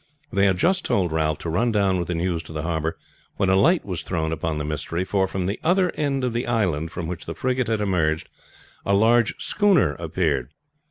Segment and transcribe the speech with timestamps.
[0.33, 2.97] They had just told Ralph to run down with the news to the harbor
[3.37, 6.47] when a light was thrown upon the mystery; for from the other end of the
[6.47, 8.27] island from which the frigate had emerged
[8.83, 10.49] a large schooner appeared.